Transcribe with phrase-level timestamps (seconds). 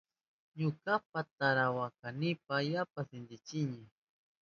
[0.59, 3.81] Ñukapa tarawanaynika yapa sinchimi.